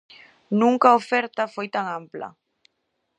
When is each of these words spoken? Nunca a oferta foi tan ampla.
Nunca 0.59 0.85
a 0.89 0.97
oferta 1.01 1.51
foi 1.53 1.67
tan 1.75 1.85
ampla. 1.99 2.27